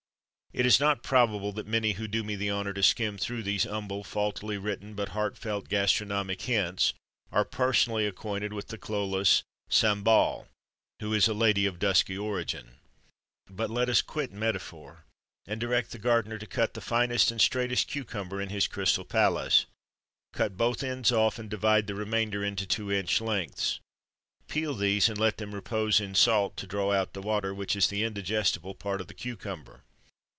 It 0.53 0.65
is 0.65 0.81
not 0.81 1.01
probable 1.01 1.53
that 1.53 1.65
many 1.65 1.93
who 1.93 2.09
do 2.09 2.25
me 2.25 2.35
the 2.35 2.51
honour 2.51 2.73
to 2.73 2.83
skim 2.83 3.17
through 3.17 3.41
these 3.43 3.63
humble, 3.63 4.03
faultily 4.03 4.57
written, 4.57 4.95
but 4.95 5.09
heartfelt 5.15 5.69
gastronomic 5.69 6.41
hints 6.41 6.93
are 7.31 7.45
personally 7.45 8.05
acquainted 8.05 8.51
with 8.51 8.67
the 8.67 8.77
cloyless 8.77 9.43
Sambal, 9.69 10.47
who 10.99 11.13
is 11.13 11.29
a 11.29 11.33
lady 11.33 11.65
of 11.65 11.79
dusky 11.79 12.17
origin. 12.17 12.75
But 13.49 13.69
let 13.69 13.87
us 13.87 14.01
quit 14.01 14.33
metaphor, 14.33 15.05
and 15.47 15.57
direct 15.57 15.91
the 15.91 15.97
gardener 15.99 16.37
to 16.39 16.45
Cut 16.45 16.73
the 16.73 16.81
finest 16.81 17.31
and 17.31 17.39
straightest 17.39 17.87
cucumber 17.87 18.41
in 18.41 18.49
his 18.49 18.67
crystal 18.67 19.05
palace. 19.05 19.67
Cut 20.33 20.57
both 20.57 20.83
ends 20.83 21.13
off, 21.13 21.39
and 21.39 21.49
divide 21.49 21.87
the 21.87 21.95
remainder 21.95 22.43
into 22.43 22.65
two 22.67 22.91
inch 22.91 23.21
lengths. 23.21 23.79
Peel 24.49 24.73
these, 24.75 25.07
and 25.07 25.17
let 25.17 25.37
them 25.37 25.55
repose 25.55 26.01
in 26.01 26.13
salt 26.13 26.57
to 26.57 26.67
draw 26.67 26.91
out 26.91 27.13
the 27.13 27.21
water, 27.21 27.53
which 27.53 27.73
is 27.73 27.87
the 27.87 28.03
indigestible 28.03 28.75
part 28.75 28.99
of 28.99 29.07
the 29.07 29.13
cucumber. 29.13 29.83